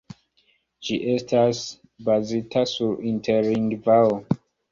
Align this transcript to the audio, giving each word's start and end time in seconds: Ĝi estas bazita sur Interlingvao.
Ĝi 0.87 0.95
estas 1.15 1.59
bazita 2.09 2.65
sur 2.73 2.97
Interlingvao. 3.13 4.19